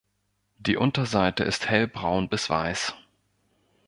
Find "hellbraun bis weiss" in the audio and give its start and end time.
1.69-2.95